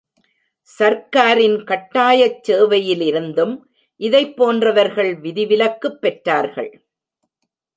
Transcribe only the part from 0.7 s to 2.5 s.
சர்க்காரின் கட்டாயச்